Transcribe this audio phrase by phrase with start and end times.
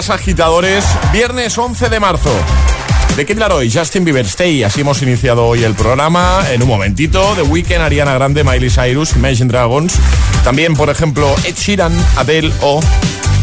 [0.00, 0.84] Días, agitadores.
[1.12, 2.30] Viernes 11 de marzo.
[3.16, 3.70] ¿De qué hablar hoy?
[3.70, 4.62] Justin Bieber Stay.
[4.62, 6.42] Así hemos iniciado hoy el programa.
[6.50, 9.94] En un momentito, The Weeknd, Ariana Grande, Miley Cyrus, Imagine Dragons.
[10.42, 12.80] También, por ejemplo, Ed Sheeran, Adele o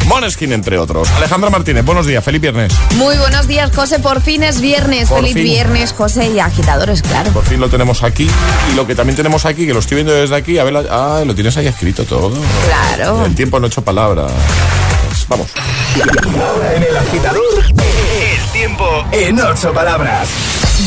[0.06, 1.12] Moneskin, entre otros.
[1.12, 2.74] Alejandra Martínez, buenos días, feliz viernes.
[2.96, 5.10] Muy buenos días, José, por fin es viernes.
[5.10, 7.32] feliz viernes, José, y agitadores, claro.
[7.32, 8.28] Por fin lo tenemos aquí.
[8.72, 11.24] Y lo que también tenemos aquí, que lo estoy viendo desde aquí, a ver, ah,
[11.26, 12.34] lo tienes ahí escrito todo.
[12.66, 13.26] Claro.
[13.26, 14.32] El tiempo no he hecho palabras.
[15.28, 15.48] Vamos.
[16.02, 20.30] Ahora en el agitador, el tiempo en ocho palabras.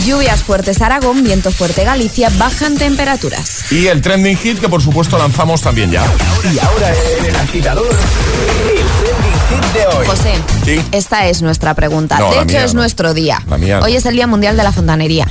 [0.06, 3.72] Lluvias fuertes Aragón, viento fuerte Galicia, bajan temperaturas.
[3.72, 6.04] Y el trending hit que por supuesto lanzamos también ya.
[6.44, 10.06] Y ahora en el agitador, el trending hit de hoy.
[10.06, 10.34] José,
[10.64, 10.80] ¿Sí?
[10.92, 12.18] esta es nuestra pregunta.
[12.18, 12.80] No, de hecho, mía es no.
[12.82, 13.42] nuestro día.
[13.48, 13.86] La mía no.
[13.86, 15.26] Hoy es el Día Mundial de la Fontanería.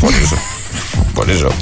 [0.00, 0.36] Por eso.
[1.14, 1.48] Por eso.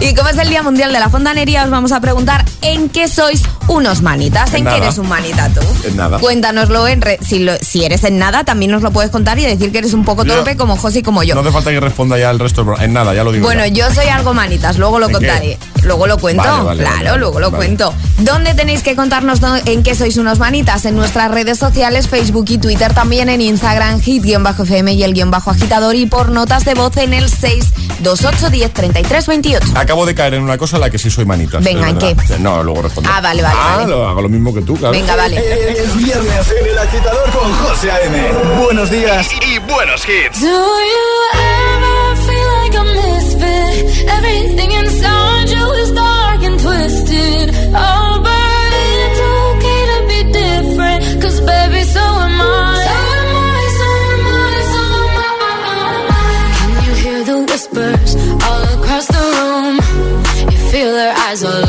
[0.00, 3.06] Y como es el Día Mundial de la Fontanería, os vamos a preguntar en qué
[3.06, 4.50] sois unos manitas.
[4.50, 4.76] En ¿En, nada.
[4.78, 5.60] qué eres un manita tú?
[5.86, 6.18] En nada.
[6.18, 9.44] Cuéntanoslo en re- si, lo- si eres en nada, también nos lo puedes contar y
[9.46, 11.34] decir que eres un poco Yo- torpe como José y como yo.
[11.34, 12.66] No hace falta que responda ya el resto.
[12.80, 13.44] En nada, ya lo digo.
[13.46, 13.88] Bueno, ya.
[13.88, 15.58] yo soy algo manitas, luego lo ¿En contaré.
[15.82, 17.94] Luego lo cuento, Vale, vale, claro, vale, luego lo cuento.
[18.18, 20.84] ¿Dónde tenéis que contarnos en qué sois unos manitas?
[20.84, 25.50] En nuestras redes sociales, Facebook y Twitter, también en Instagram, hit-fm y el guion bajo
[25.50, 29.66] agitador y por notas de voz en el 628 10 33 28.
[29.74, 31.58] Acabo de caer en una cosa en la que sí soy manita.
[31.60, 32.38] Venga, ¿en verdad.
[32.38, 33.08] No, luego respondo.
[33.12, 33.90] Ah, vale, vale, Ah, vale.
[33.90, 34.92] lo- hago lo mismo que tú, claro.
[34.92, 35.36] Venga, vale.
[35.82, 38.32] Es viernes en el agitador con José A.M.
[38.64, 40.40] Buenos días y, y buenos hits.
[40.40, 44.08] Do you ever feel like a misfit?
[44.08, 47.54] Everything inside you is dark and twisted.
[47.74, 48.72] Oh, but
[49.04, 51.22] it's okay to be different.
[51.22, 52.44] Cause baby, so am I.
[52.86, 55.18] So am I, so am I, so am
[56.10, 56.24] I.
[56.58, 58.14] Can you hear the whispers
[58.46, 59.76] all across the room?
[60.50, 61.62] You feel their eyes all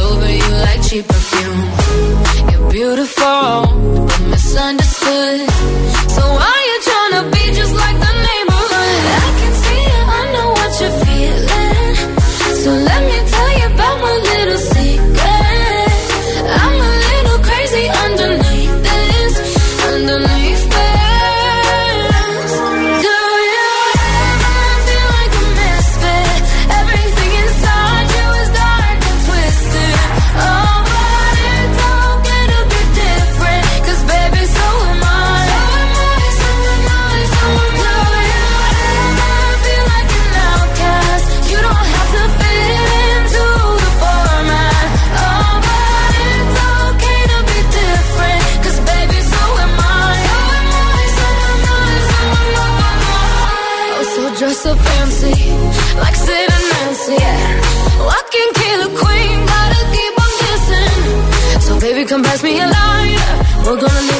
[62.11, 63.15] come pass me a line.
[63.63, 64.10] We're gonna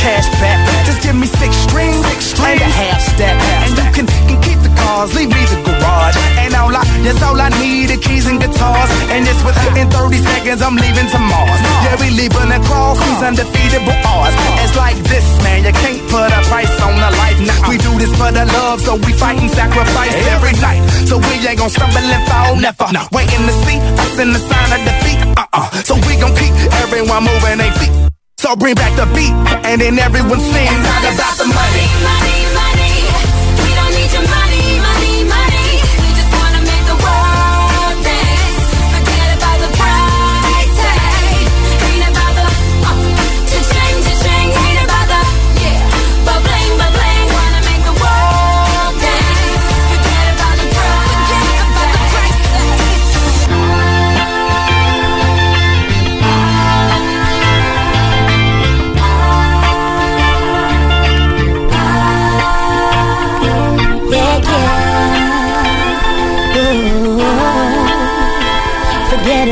[0.00, 0.58] cash back.
[0.88, 2.60] Just give me six strings, six strings.
[2.60, 3.36] and a half stack.
[3.36, 6.16] And you can, can keep the cars, leave me the garage.
[6.40, 8.90] And all I, that's all I need are keys and guitars.
[9.12, 11.60] And it's within 30 seconds, I'm leaving to Mars.
[11.84, 14.34] Yeah, we leaving across these undefeatable odds.
[14.64, 17.38] It's like this, man, you can't put a price on a life.
[17.44, 20.80] Nah, we do this for the love, so we fight and sacrifice every night.
[21.08, 22.88] So we ain't gonna stumble and fall, never.
[23.12, 25.20] Waiting to see us in the sign of defeat.
[25.36, 25.68] Uh-uh.
[25.84, 26.52] So we gon' keep
[26.84, 28.09] everyone moving their feet.
[28.50, 29.30] So bring back the beat,
[29.64, 30.50] and then everyone sings.
[30.50, 31.86] It's not about the money.
[32.02, 33.62] money, money, money.
[33.62, 34.49] We don't need your money.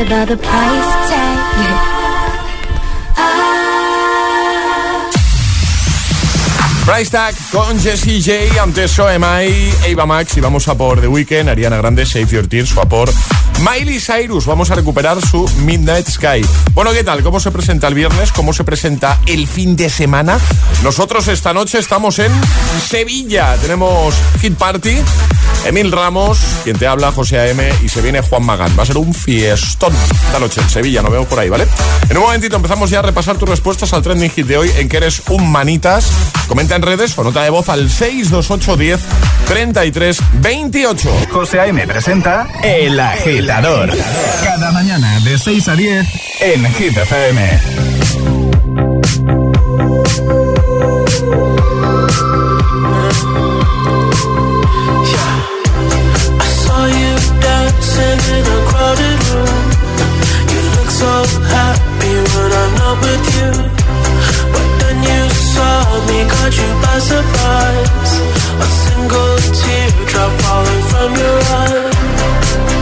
[0.09, 0.37] price
[1.07, 1.37] tag.
[3.15, 3.49] Ah.
[6.85, 11.47] Price Tag con Jesse J, antes OMI, Ava Max y vamos a por The Weeknd,
[11.47, 13.11] Ariana Grande, Save Your Tears o a por
[13.59, 14.45] Miley Cyrus.
[14.45, 16.41] Vamos a recuperar su Midnight Sky.
[16.73, 17.23] Bueno, ¿qué tal?
[17.23, 18.31] ¿Cómo se presenta el viernes?
[18.31, 20.39] ¿Cómo se presenta el fin de semana?
[20.83, 22.31] Nosotros esta noche estamos en
[22.87, 23.55] Sevilla.
[23.61, 24.97] Tenemos Hit Party,
[25.65, 27.69] Emil Ramos, quien te habla, José A.M.
[27.83, 28.71] y se viene Juan Magán.
[28.77, 29.93] Va a ser un fiestón
[30.25, 31.01] esta noche en Sevilla.
[31.01, 31.67] Nos vemos por ahí, ¿vale?
[32.09, 34.87] En un momentito empezamos ya a repasar tus respuestas al trending hit de hoy en
[34.87, 36.09] que eres un manitas.
[36.47, 38.99] Comenta en redes o nota de voz al 628 10
[39.47, 41.27] 33 28.
[41.31, 41.85] José A.M.
[41.87, 42.99] presenta El
[44.43, 46.07] Cada mañana de 6 a 10
[46.41, 47.59] en Hit FM.
[66.99, 68.13] surprise.
[68.63, 69.37] A single
[70.41, 72.78] falling from your eye.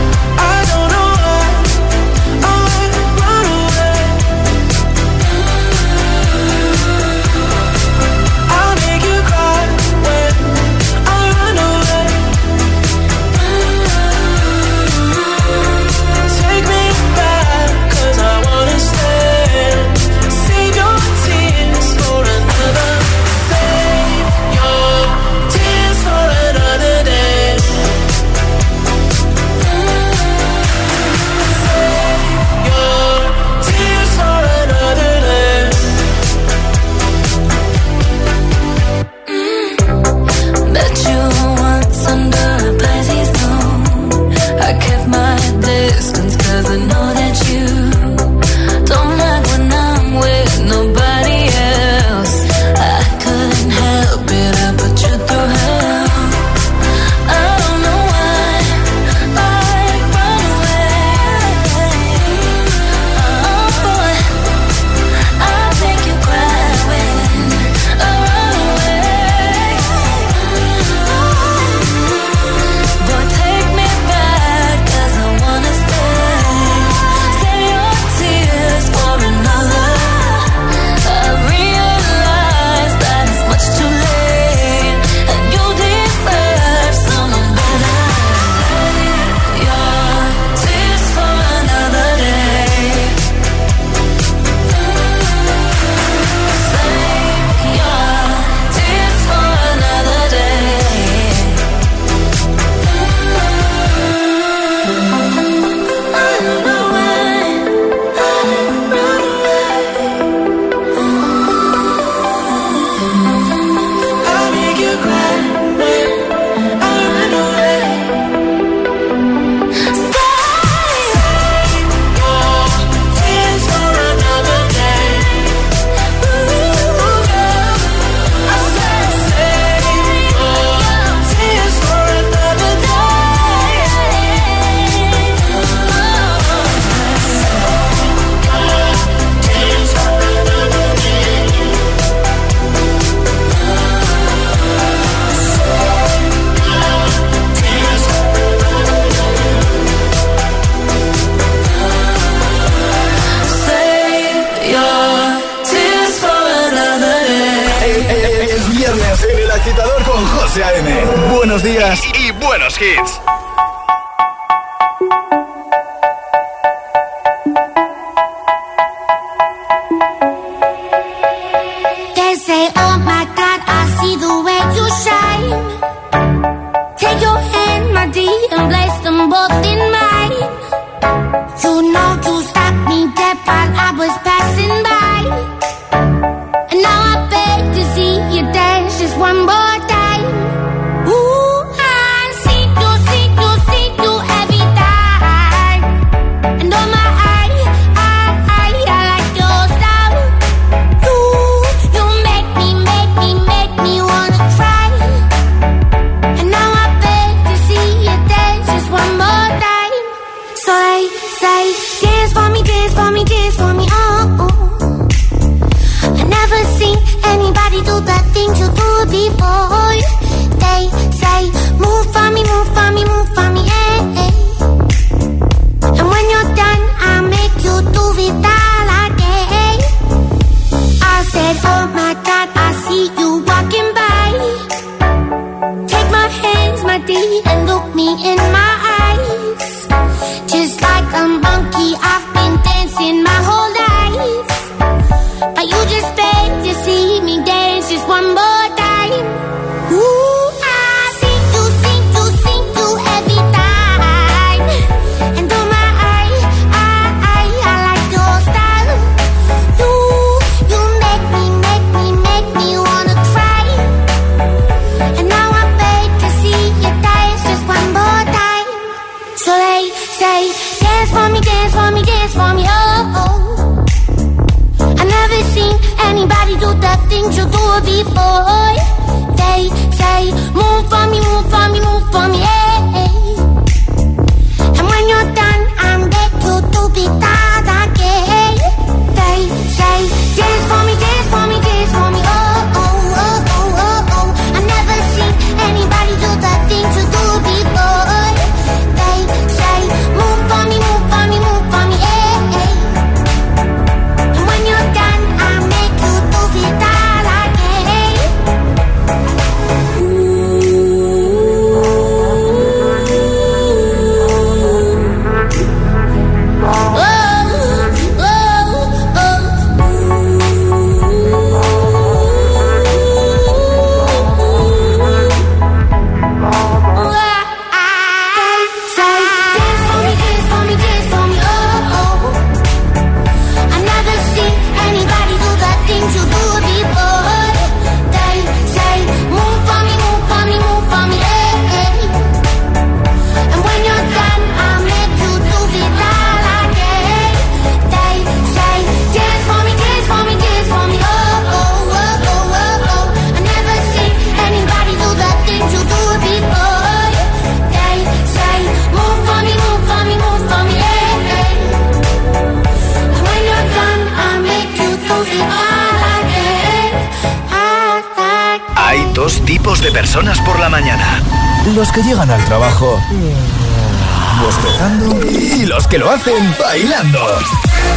[376.36, 377.38] en Bailando.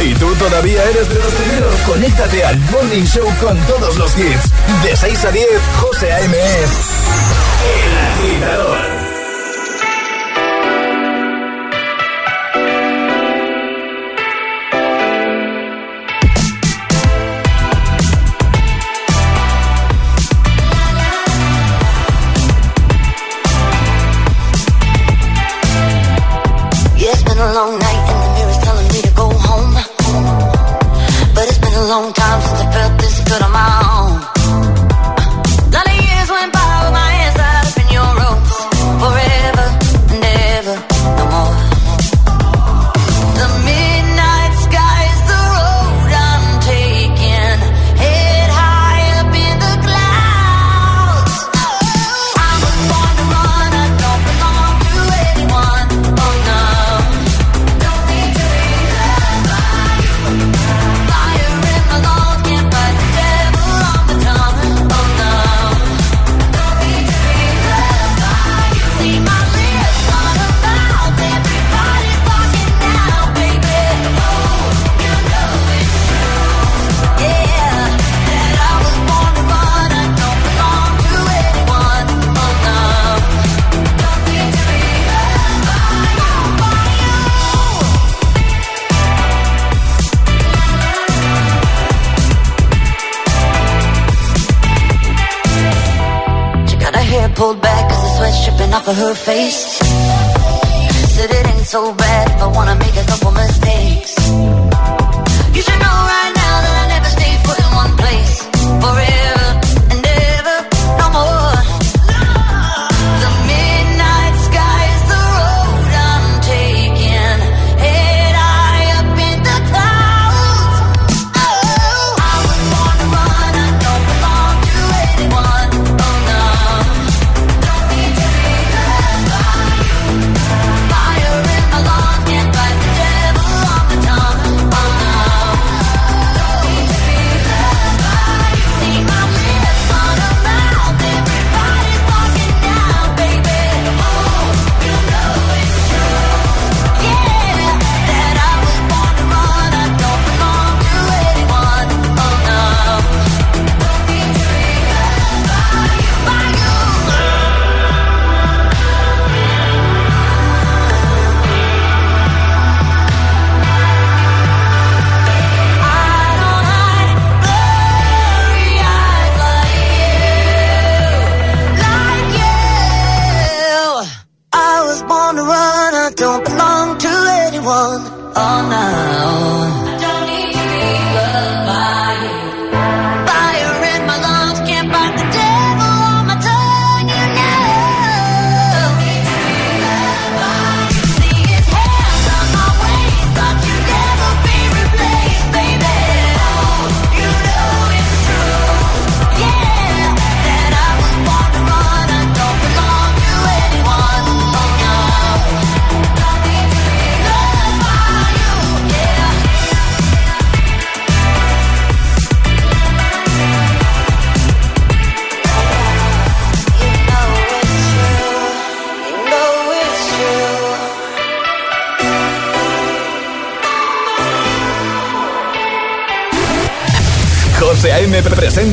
[0.00, 1.74] Y tú todavía eres de los primeros.
[1.86, 4.50] Conéctate al Morning Show con todos los hits.
[4.82, 5.46] De 6 a 10,
[5.80, 6.91] José A.M.S.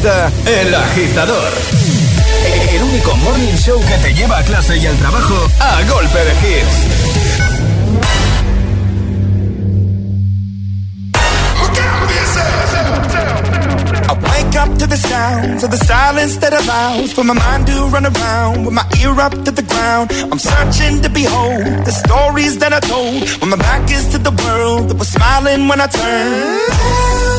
[0.09, 1.53] El Agitador.
[2.71, 6.31] El único morning show que te lleva a clase y al trabajo a golpe de
[6.31, 7.09] hits.
[14.59, 18.65] Up to the sounds of the silence that allows for my mind to run around
[18.65, 20.11] with my ear up to the ground.
[20.31, 24.31] I'm searching to behold the stories that I told when my back is to the
[24.43, 27.38] world that was smiling when I turned.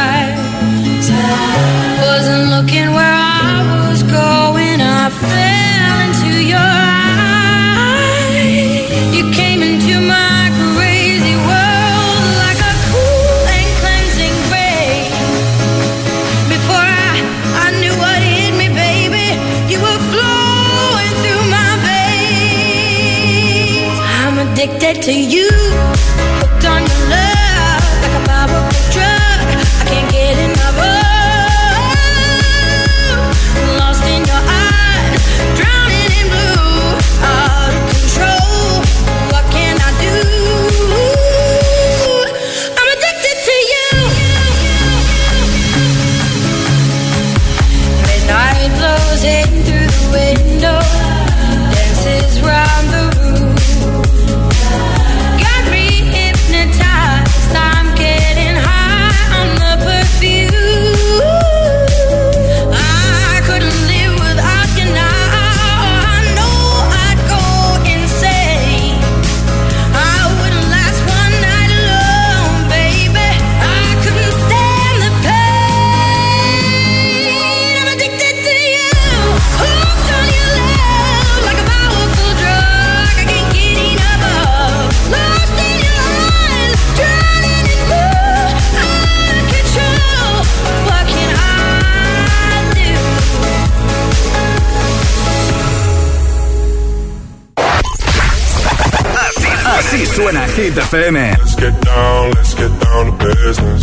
[100.91, 101.15] FM.
[101.15, 103.81] Let's get down, let's get down to business.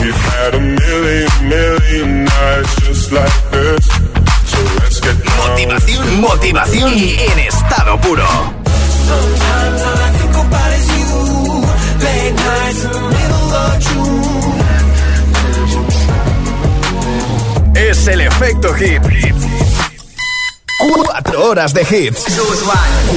[0.00, 3.86] We've had a million, million nights just like this.
[4.44, 5.48] So let's get down.
[5.48, 8.26] Motivación, motivación en estado puro.
[9.08, 11.08] Sometimes all I think about is you.
[12.04, 14.26] Late nights in the middle of June.
[17.88, 19.02] Es el efecto hit.
[20.78, 22.26] Cuatro horas de hits.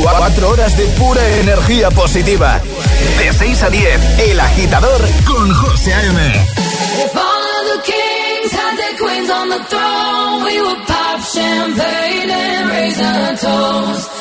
[0.02, 2.62] Cuatro horas de pura energía positiva.
[3.20, 6.20] De 6 a 10, El Agitador con José A.M.
[7.06, 12.30] If all of the kings had their queens on the throne, we would pop champagne
[12.30, 14.19] and raise a toast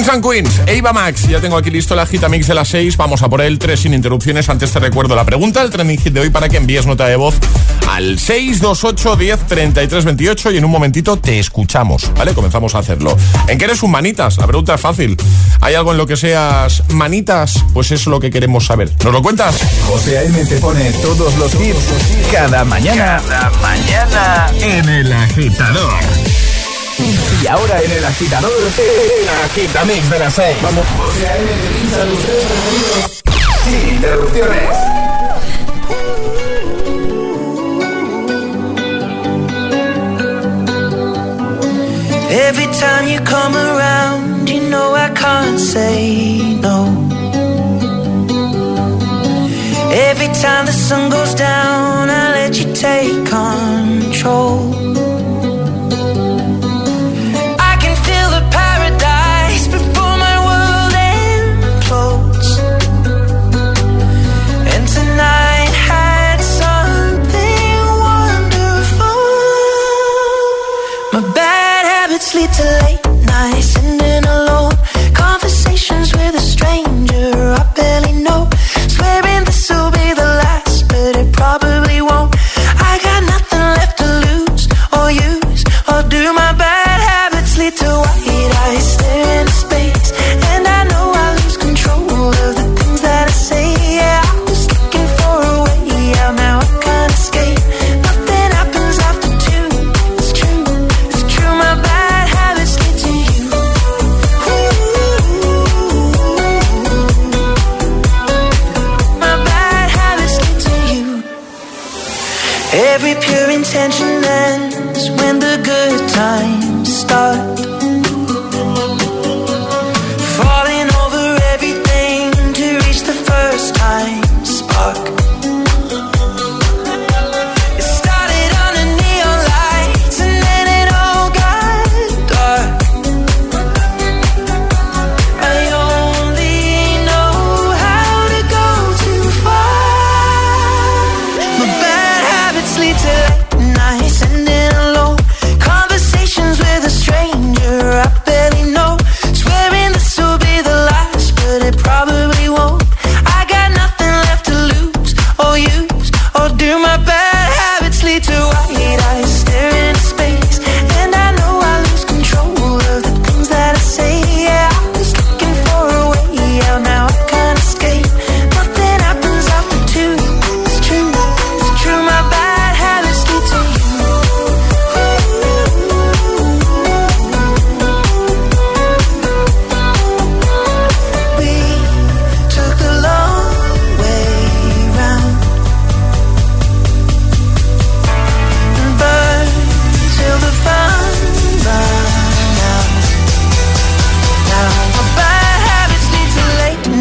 [0.00, 1.28] Kings and Queens, Eva Max.
[1.28, 2.96] Ya tengo aquí listo la gita mix de las 6.
[2.96, 4.48] Vamos a por él, tres sin interrupciones.
[4.48, 7.16] Antes te recuerdo la pregunta del trending hit de hoy para que envíes nota de
[7.16, 7.34] voz
[7.86, 12.32] al 628 10 33 28 y en un momentito te escuchamos, ¿vale?
[12.32, 13.14] Comenzamos a hacerlo.
[13.46, 14.38] ¿En qué eres un manitas?
[14.38, 15.18] La pregunta es fácil.
[15.60, 17.62] ¿Hay algo en lo que seas manitas?
[17.74, 18.90] Pues es lo que queremos saber.
[19.04, 19.58] ¿Nos lo cuentas?
[19.86, 20.46] José A.M.
[20.46, 23.20] te pone todos los hits cada mañana.
[23.28, 25.92] Cada mañana en El Agitador.
[27.42, 30.56] Y ahora en El Agitador, el Agitamix de las 6.
[30.62, 30.84] Vamos.
[33.64, 35.00] Sin interrupciones.
[42.32, 46.86] Every time you come around, you know I can't say no.
[49.92, 54.79] Every time the sun goes down, I let you take control.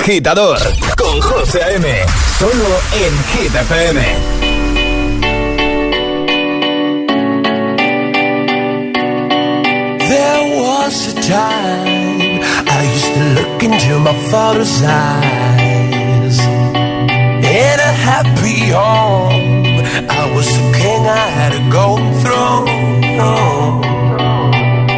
[0.00, 0.58] agitador
[0.96, 1.86] con José M.
[2.38, 3.52] Solo en Hit
[10.08, 16.38] There was a time I used to look into my father's eyes.
[17.44, 22.66] In a happy home, I was a king, I had a golden throne.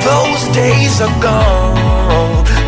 [0.01, 1.82] Those days are gone.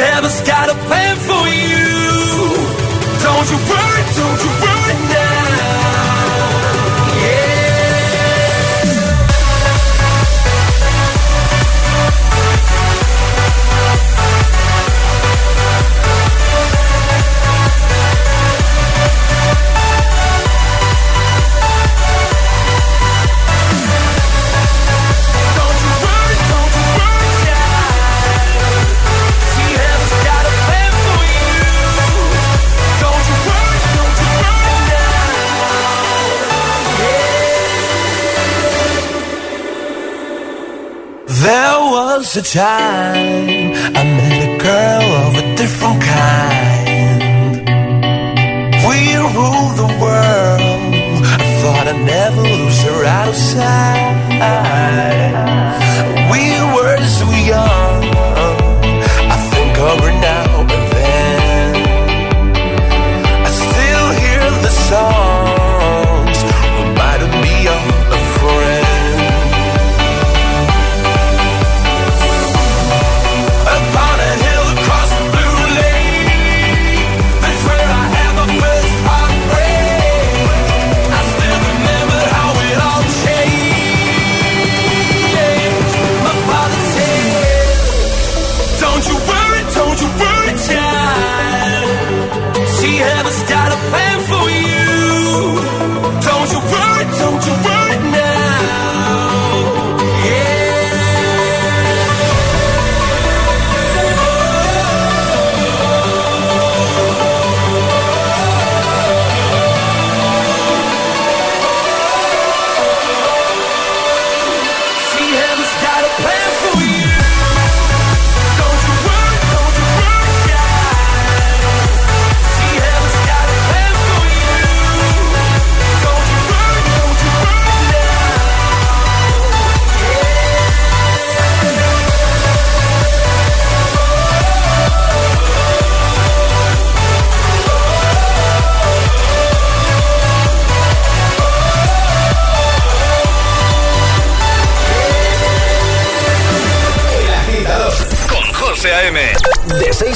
[0.00, 1.86] heaven's got a plan for you.
[3.22, 3.85] Don't you worry.
[42.26, 44.25] comes the time I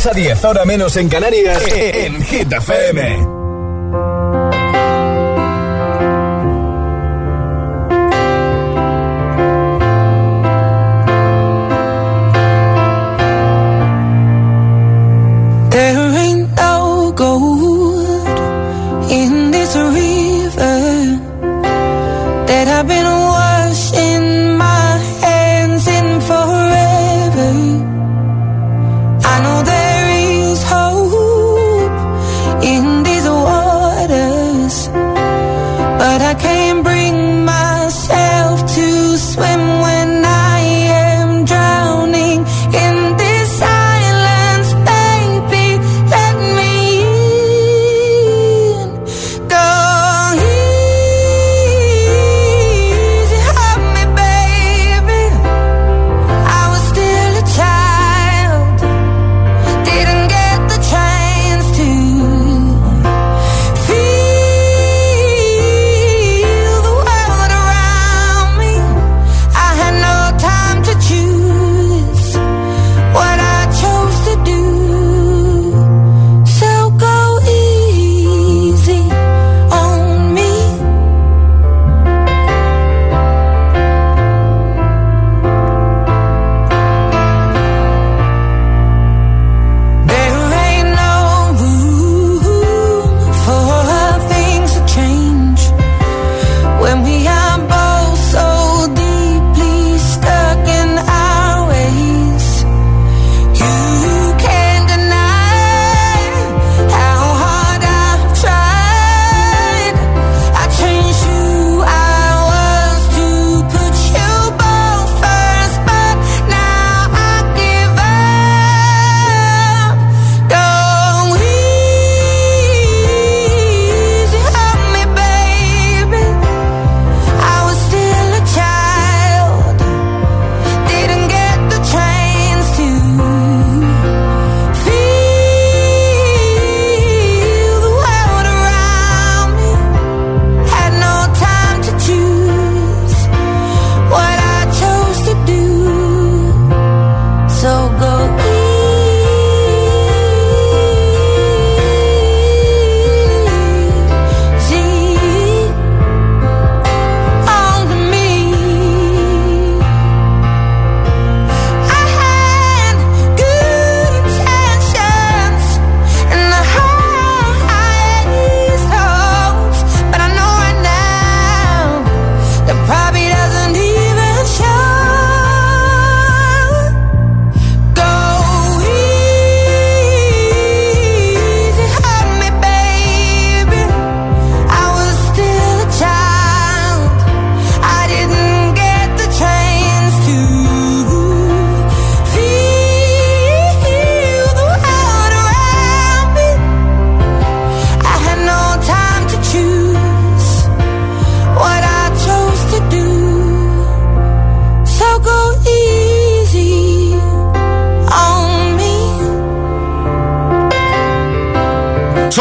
[0.01, 3.40] 6 a 10, ahora menos en Canarias, en Hit FM.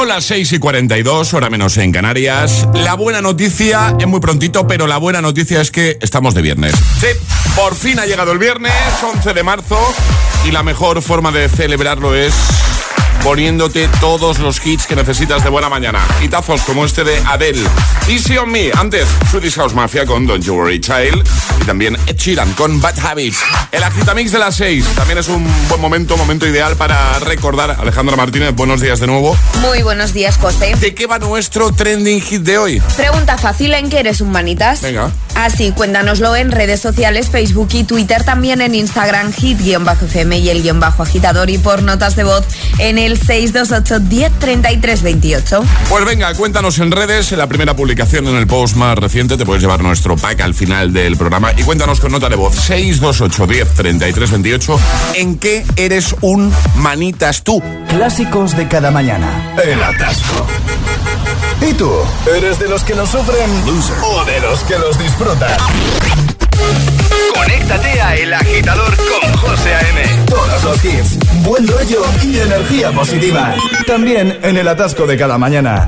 [0.10, 2.68] Las 6 y 42, hora menos en Canarias.
[2.74, 6.74] La buena noticia es muy prontito, pero la buena noticia es que estamos de viernes.
[6.99, 7.07] Sí,
[7.55, 9.78] por fin ha llegado el viernes, 11 de marzo,
[10.47, 12.34] y la mejor forma de celebrarlo es
[13.24, 15.99] poniéndote todos los hits que necesitas de buena mañana.
[16.22, 17.61] Hitazos como este de Adele.
[18.07, 18.72] Easy on Me.
[18.78, 21.28] Antes, Swedish House Mafia con Don't You Worry Child.
[21.61, 23.39] Y también Ed Sheeran con Bad Habits.
[23.72, 24.86] El Agitamix de las 6.
[24.95, 27.78] También es un buen momento, momento ideal para recordar.
[27.80, 29.38] Alejandra Martínez, buenos días de nuevo.
[29.61, 30.76] Muy buenos días, José.
[30.76, 32.82] ¿De qué va nuestro trending hit de hoy?
[32.97, 34.82] Pregunta fácil, ¿en qué eres un manitas?
[34.82, 35.11] Venga.
[35.36, 40.80] Así, cuéntanoslo en redes sociales, Facebook y Twitter, también en Instagram, hit-fm y el guion
[40.82, 42.43] bajo agitador y por notas de voz
[42.78, 45.64] en el 628 10 28.
[45.89, 49.45] Pues venga, cuéntanos en redes, en la primera publicación en el post más reciente, te
[49.45, 53.47] puedes llevar nuestro pack al final del programa y cuéntanos con nota de voz 628
[53.47, 54.80] 10 28
[55.16, 57.62] en qué eres un manitas tú.
[57.88, 59.53] Clásicos de cada mañana.
[59.64, 60.45] El atasco.
[61.62, 61.91] ¿Y tú?
[62.36, 63.49] ¿Eres de los que lo sufren
[64.03, 65.57] o de los que los disfrutan?
[67.34, 70.26] Conéctate a El Agitador con José A.M.
[70.28, 73.55] Todos los hits, buen rollo y energía positiva.
[73.88, 75.88] También en el atasco de cada mañana.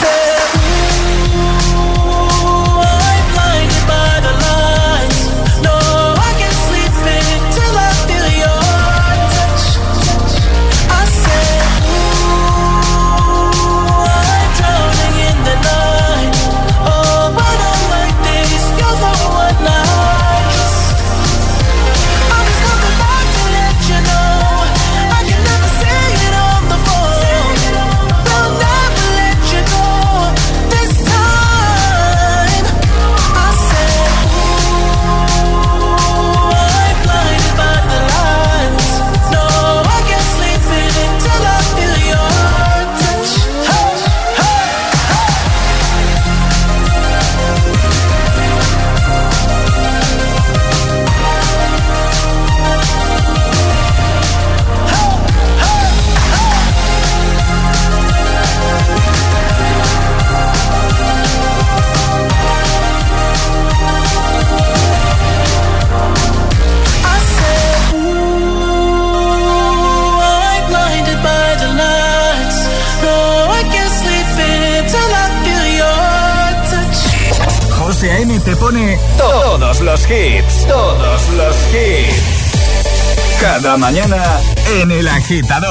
[85.31, 85.70] Agitador.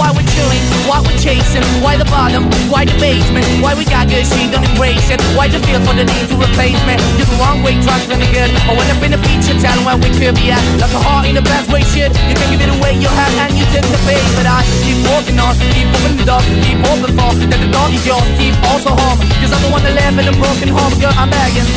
[0.00, 0.64] Why we're chilling?
[0.88, 1.60] Why we're chasing?
[1.84, 2.48] Why the bottom?
[2.72, 3.44] Why the basement?
[3.60, 5.20] Why we got good, she don't embrace it?
[5.36, 6.96] Why the feel for the need to replace me?
[7.20, 8.48] You're the wrong way, trying to good.
[8.64, 10.64] I went up in a feature town where we could be at.
[10.80, 12.16] Like a heart in the best way, shit.
[12.16, 14.24] You can give it away, you have, and you take the bait.
[14.40, 17.92] But I keep walking on, keep moving the door, keep open for that the door
[17.92, 19.20] is yours, keep also home.
[19.44, 21.68] Cause I'm the one that live in a broken home, girl, I'm begging.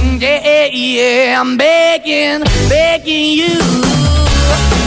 [0.00, 2.40] Mm, yeah, yeah, I'm begging,
[2.72, 4.01] begging you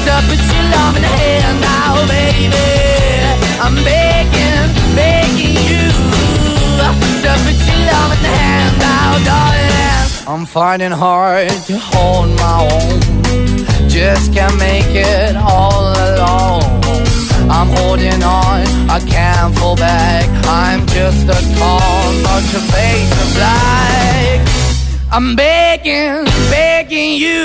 [0.07, 2.67] to put your love in the hand now, baby.
[3.65, 4.65] I'm begging,
[4.99, 5.85] begging you
[7.23, 10.05] to put your love in the hand now, darling.
[10.27, 12.99] I'm finding hard to hold my own.
[13.89, 16.63] Just can't make it all alone.
[17.49, 20.25] I'm holding on, I can't fall back.
[20.45, 24.37] I'm just a call, not your face of black.
[25.11, 27.44] I'm begging, begging you,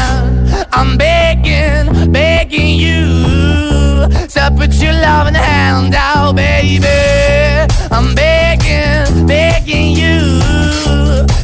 [0.73, 6.87] I'm begging, begging you to put your loving hand out, baby.
[7.91, 10.39] I'm begging, begging you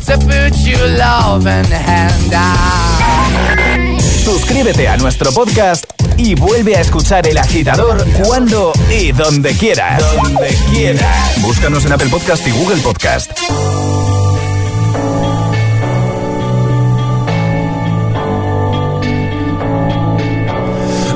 [0.05, 4.01] to put your loving hand out.
[4.23, 5.85] Suscríbete a nuestro podcast
[6.17, 10.03] y vuelve a escuchar El Agitador cuando y donde quieras.
[10.15, 11.41] Donde quieras.
[11.41, 13.31] Búscanos en Apple Podcast y Google Podcast.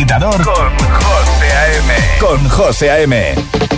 [0.00, 1.94] agitador con José A.M.
[2.18, 3.69] Con José A.M.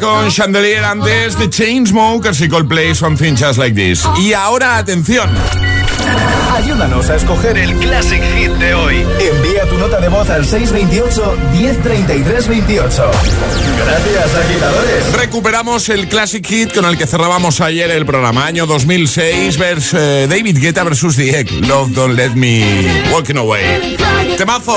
[0.00, 4.02] Con Chandelier antes de Chainsmokers y Coldplay Something Just Like This.
[4.18, 5.30] Y ahora, atención.
[6.56, 9.06] Ayúdanos a escoger el Classic Hit de hoy.
[9.20, 13.10] Envía tu nota de voz al 628-1033-28.
[13.78, 15.12] Gracias, agitadores.
[15.12, 18.46] Recuperamos el Classic Hit con el que cerrábamos ayer el programa.
[18.46, 21.64] Año 2006, vers, eh, David Guetta versus The Egg.
[21.68, 23.96] Love Don't Let Me Walking Away.
[24.36, 24.76] Temazo.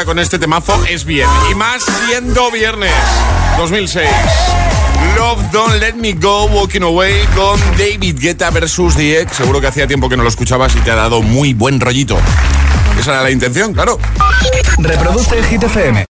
[0.00, 1.28] Con este temazo es bien.
[1.50, 2.92] Y más siendo viernes
[3.58, 4.08] 2006.
[5.16, 9.26] Love Don't Let Me Go Walking Away con David Guetta versus The.
[9.30, 12.18] Seguro que hacía tiempo que no lo escuchabas y te ha dado muy buen rollito.
[12.98, 13.98] Esa era la intención, claro.
[14.78, 16.06] Reproduce el Hit.